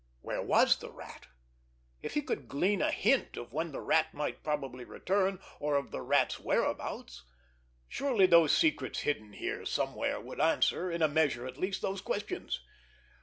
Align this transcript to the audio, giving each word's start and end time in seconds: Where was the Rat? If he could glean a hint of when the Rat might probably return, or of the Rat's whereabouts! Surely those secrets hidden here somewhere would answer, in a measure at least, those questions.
Where 0.21 0.41
was 0.41 0.77
the 0.79 0.91
Rat? 0.91 1.27
If 2.01 2.15
he 2.15 2.23
could 2.23 2.47
glean 2.47 2.81
a 2.81 2.89
hint 2.89 3.37
of 3.37 3.53
when 3.53 3.71
the 3.71 3.81
Rat 3.81 4.15
might 4.15 4.43
probably 4.43 4.83
return, 4.83 5.37
or 5.59 5.75
of 5.75 5.91
the 5.91 6.01
Rat's 6.01 6.39
whereabouts! 6.39 7.23
Surely 7.87 8.25
those 8.25 8.51
secrets 8.51 9.01
hidden 9.01 9.33
here 9.33 9.63
somewhere 9.63 10.19
would 10.19 10.41
answer, 10.41 10.89
in 10.91 11.03
a 11.03 11.07
measure 11.07 11.45
at 11.45 11.57
least, 11.59 11.83
those 11.83 12.01
questions. 12.01 12.61